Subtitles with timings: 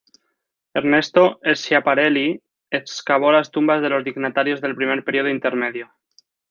[0.73, 5.91] Ernesto Schiaparelli excavó las tumbas de los dignatarios del primer periodo intermedio.